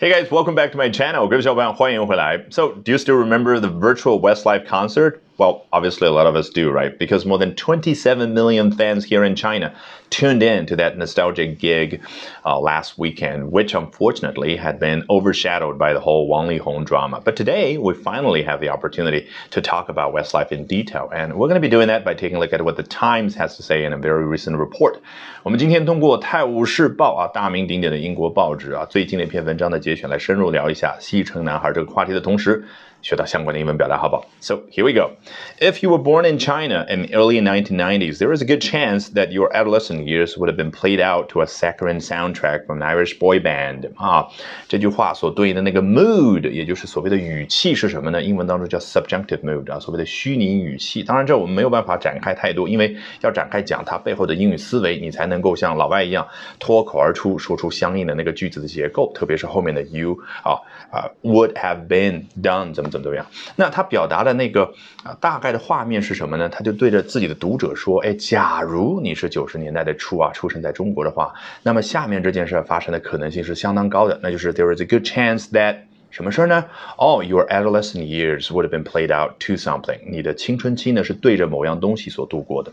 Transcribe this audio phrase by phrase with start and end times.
[0.00, 1.28] Hey guys, welcome back to my channel.
[1.28, 2.44] 各位小伙伴，欢迎回来。
[2.50, 5.20] So, do you still remember the virtual Westlife concert?
[5.38, 6.96] Well, obviously a lot of us do, right?
[6.96, 9.74] Because more than 27 million fans here in China
[10.10, 12.00] tuned in to that nostalgic gig
[12.44, 17.20] uh, last weekend, which unfortunately had been overshadowed by the whole Wang Lihong drama.
[17.24, 21.10] But today, we finally have the opportunity to talk about Westlife in detail.
[21.12, 23.34] And we're going to be doing that by taking a look at what the Times
[23.34, 25.00] has to say in a very recent report.
[25.42, 32.64] 我们今天通过《泰晤士报》啊，大名鼎鼎的英国报纸啊，最近的一篇文章的节选来深入聊一下西城男孩这个话题的同时。
[33.02, 34.24] 学到相关的英文表达，好不好？
[34.40, 35.10] So here we go.
[35.58, 39.10] If you were born in China in the early 1990s, there is a good chance
[39.14, 42.88] that your adolescent years would have been played out to a saccharine soundtrack from an
[42.88, 43.90] Irish boy band.
[43.96, 44.28] 啊，
[44.68, 48.22] 这句话所对应的那个 mood，也就是所谓的语气是什么呢？
[48.22, 51.02] 英文当中叫 subjunctive mood 啊，所谓的虚拟语气。
[51.02, 56.28] 当然，这我们没有办法展开太多，因为要展开讲它背后的英语思维，你才能够像老外一样
[56.60, 60.54] 脱口而出说出相应的那个句子的结构，特别是后面的 you 啊
[60.92, 62.85] 啊 would have been done 怎么。
[62.89, 63.25] 怎么怎么样？
[63.55, 66.47] 那他表达的那个啊，大概的画面是什么呢？
[66.49, 75.77] 他就对着自己的读者说：“哎，假如你是九十年代的初啊，出生在中国的话，那么下面这件事发生的可能性是相当高的，那就是 there is a good chance that。”
[76.09, 79.99] 什么事儿呢？Oh, your adolescent years would have been played out to something。
[80.09, 82.71] 你的青春期呢是对着某样东西所度过的。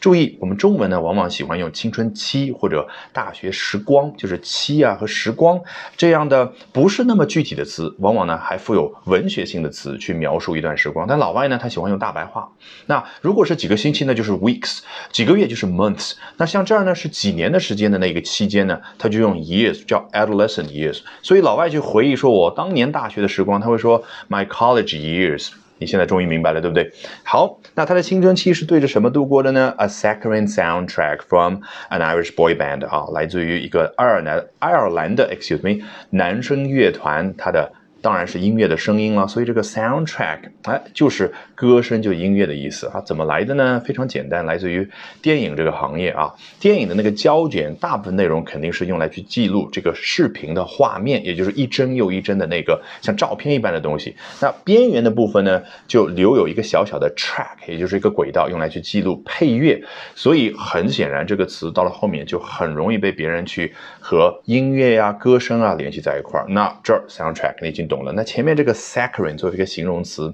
[0.00, 5.60] 注意，我们中文呢往往喜欢用青春期或者大学时光，就是期啊和时光
[5.96, 11.06] 这样的不是那么具体的词，往往呢还富有文学性的词去描述一段时光。
[11.08, 12.50] 但老外呢他喜欢用大白话。
[12.86, 16.14] 那如果是几个星期呢，就是 weeks；几个月就是 months。
[16.36, 21.00] 那像这儿呢是几年的时间的那个期间呢，他就用 years，叫 adolescent years。
[21.22, 22.92] 所以老外就回忆说，我当年。
[22.92, 25.50] 大学的时光，他会说 my college years。
[25.78, 26.92] 你现在终于明白了，对不对？
[27.24, 37.72] 好，那他的青春期是对着什么度过的呢？A saccharine soundtrack from an Irish boy band 啊，来自于一个爱尔兰爱尔兰的 excuse me 男生乐团，他的。
[38.02, 43.00] 当然是音乐的声音了，所以这个 soundtrack 哎，就是歌声就音乐的意思啊。
[43.06, 43.80] 怎么来的呢？
[43.86, 44.88] 非常简单，来自于
[45.22, 46.34] 电影这个行业啊。
[46.58, 54.16] 电影的那个胶卷，大部分内容肯定是用来去记录这个视频的画面，也就是一帧又一帧的那个像照片一般的东西。
[54.40, 59.80] 那边缘的部分呢，就留有一个小小的 track，也就是一个轨道，用来去记录配乐。
[60.16, 66.46] 所以很显然，这个词到了后面就很容易被别人去和音乐呀、歌声啊联系在一块儿。
[66.48, 67.88] 那这儿 soundtrack 你已经。
[67.92, 70.32] 懂了，那前面这个 saccharine 作为一个形容词，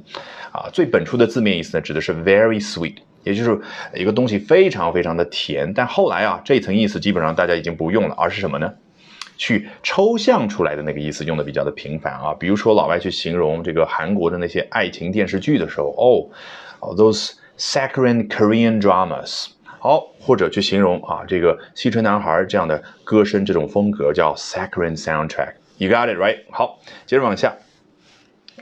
[0.53, 3.61] 啊，最本初的字面意思呢，指的是 very sweet，也就是
[3.95, 5.75] 一个东西非常非常的甜。
[5.75, 8.73] 但后来啊，这层意思基本上大家已经不用了，而是什么呢？
[9.37, 12.33] 去抽象出来的那个意思用的比较的频繁啊。
[12.39, 16.31] 比如说老外去形容这个韩国的那些爱情电视剧的时候，
[16.81, 19.49] 哦，those saccharine Korean dramas，
[19.81, 25.55] 好，或者去形容啊这个西城男孩这样的歌声这种风格叫 saccharine soundtrack。
[25.79, 26.41] You got it right.
[26.51, 27.57] 好，接着往下。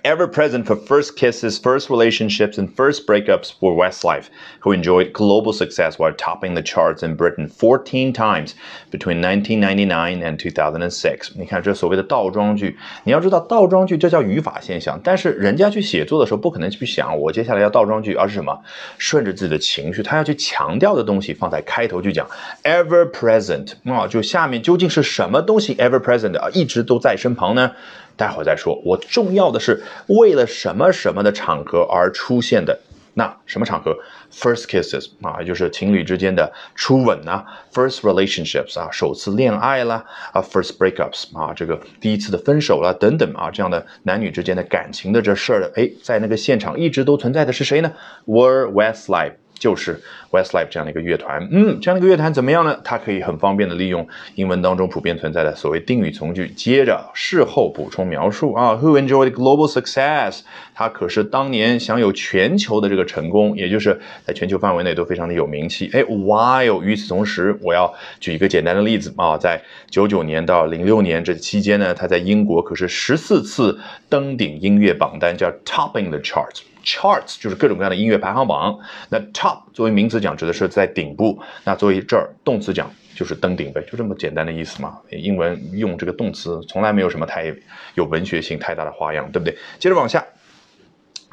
[0.05, 4.29] ever present for first kisses, first relationships, and first breakups for Westlife,
[4.61, 8.55] who enjoyed global success while topping the charts in Britain 14 times
[8.89, 11.33] between 1999 and 2006。
[11.35, 18.59] 你看这所谓的倒装句，你要知道倒装句这叫语法现象，但是人家去写作的时候不可能去想我接下来要倒装句，而是什么？
[18.97, 22.27] 顺着自己的情绪，他要去强调的东西放在开头就讲
[22.63, 27.73] ever present 啊，就下面究竟是什么东西 ever present 啊，一直都在身旁呢？
[28.16, 28.80] 待会儿再说。
[28.84, 32.78] 我重要的是为了什么什么的场合而出现的？
[33.18, 33.96] 那什么场合
[34.30, 47.90] ？First kisses 啊，就是情侣之间的初吻呐；First relationships 啊，首次恋爱啦；啊，First breakups 啊，这个第一次的分手了等等啊，这样的男女之间的感情的这事儿的，哎，在那个现场一直都存在的是谁呢
[48.26, 49.36] ？Were Westlife。
[49.58, 50.00] 就是
[50.30, 52.78] Westlife 这样的一个乐团，嗯，这样的一个乐团怎么样呢？
[52.84, 58.72] 它可以很方便的利用英文当中普遍存在的所谓定语从句，接着事后补充描述啊。
[58.74, 60.40] Who enjoyed global success？
[60.74, 65.88] 他可是当年享有全球的这个成功，也就是在全球范围内都非常的有名气。
[65.94, 73.78] 哎，While 与此同时，我要举一个简单的例子啊，在九九年到零六年这期间呢，他在英国可是十四次
[74.10, 76.60] 登顶音乐榜单，叫 topping the charts。
[76.85, 78.79] Charts 就是各种各样的音乐排行榜。
[79.09, 84.97] 那 top 作为名词讲，指的是在顶部；那作为这儿动词讲，就是登顶呗，就这么简单的意思嘛。
[85.11, 87.53] 英文用这个动词，从来没有什么太
[87.95, 89.55] 有文学性太大的花样，对不对？
[89.79, 90.25] 接着往下。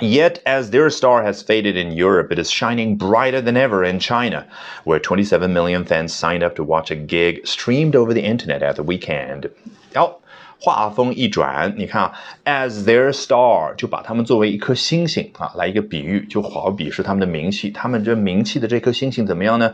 [0.00, 3.98] Yet, as their star has faded in Europe, it is shining brighter than ever in
[3.98, 4.44] China,
[4.84, 8.74] where 27 million fans signed up to watch a gig streamed over the internet at
[8.74, 9.50] the weekend.
[9.92, 10.20] 好，
[10.59, 12.13] 话锋一转，你看啊
[12.45, 19.73] ，as their star 就把他们作为一颗星星啊，来一个比喻，就好比是他们的名气，他们这名气的这颗星星怎么样呢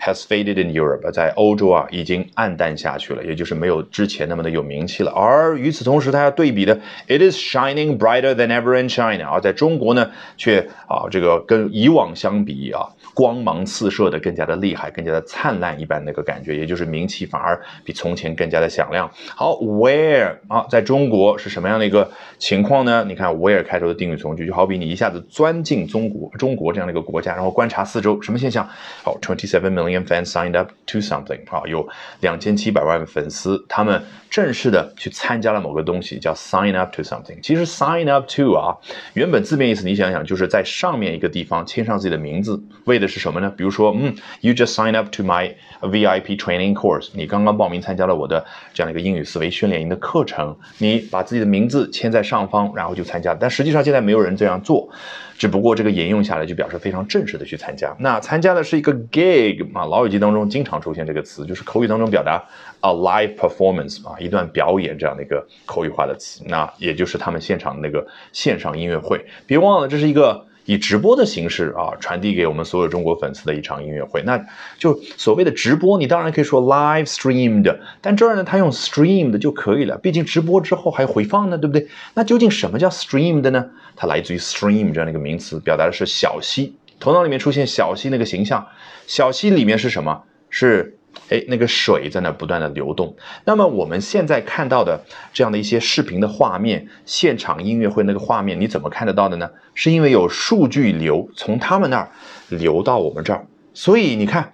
[0.00, 5.12] ？Has faded in Europe，在欧洲啊已经暗淡下去了，也就是没有之前那么的有名气了。
[5.12, 12.88] 而与此同时，它要对比的，it is shining brighter than ever in China，而在中国呢，却啊这个跟以往相比啊。
[13.12, 19.10] 光芒四射的，更加的厉害，更加的灿烂一般那个感觉，也就是名气反而比从前更加的响亮。
[19.34, 23.04] 好，where Where 啊，在中国是什么样的一个情况呢？
[23.06, 28.66] 你看 where 开头的定语从句，就好比你一下子钻进中国，中国这样的一个国家，然后观察四周，什么现象？
[29.04, 31.86] 好，twenty seven million fans signed up to something 啊，有
[32.20, 37.38] 两千七百万粉丝，他们正式的去参加了某个东西，叫 sign up to something。
[37.42, 38.74] 其实 sign up to 啊，
[39.12, 43.52] 原本字面意思你想想，就是在上面一个地方签上自己的名字，为的是什么呢？
[43.54, 47.10] 比如说，嗯，You just sign up to my VIP training course。
[47.12, 53.34] 你刚刚报名参加了我的这样的一个英语思维训练营的课程，你把自己的名字签在上方，然后就参加。
[53.34, 54.88] 但实际上现在没有人这样做，
[55.36, 57.94] 只不过这个沿用下来就表示非常正式的去参加。
[57.98, 62.42] 那参加的是一个 gig 啊，老语记当中经常出现这个词，就是口语当中表达
[62.80, 66.42] a live performance 啊，一段表演这样的一个口语化的词。
[66.46, 69.22] 那也就是他们现场那个线上音乐会。
[69.46, 70.46] 别忘了，这是一个。
[70.70, 74.40] 以直播的形式啊，传递给我们所有中国粉丝的一场音乐会，那
[74.78, 81.88] 就所谓的直播，你当然可以说 live streamed，但这儿呢，它用 streamed 就可以了，毕竟直播之后还回放呢，对不对？
[82.14, 83.66] 那究竟什么叫 streamed 呢？
[83.96, 86.76] 它来自于 stream 这样的一个名词，表达的是小溪。
[87.00, 88.64] 头脑里面出现小溪那个形象，
[89.08, 90.22] 小溪里面是什么？
[90.50, 90.96] 是。
[91.28, 93.14] 哎，那个水在那不断的流动。
[93.44, 95.00] 那么我们现在看到的
[95.32, 99.50] 这样的一些视频的画面，现场音乐会那个画面，你怎么看得到的呢？
[99.74, 102.10] 是因为有数据流从他们那儿
[102.48, 104.52] 流到我们这儿，所以你看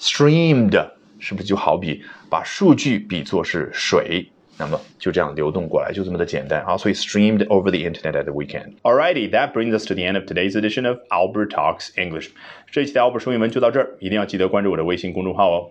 [0.00, 6.76] ，streamed 是不是就好比把数据比作是水，那么就这样流动过来，就这么的简单啊。
[6.76, 8.74] 所以 streamed over the internet at the weekend.
[8.82, 12.30] Alrighty, that brings us to the end of today's edition of Albert Talks English.
[12.70, 15.70] 这一期的 Albert 说英文就到这儿，一定要记得关注我的微信公众号哦。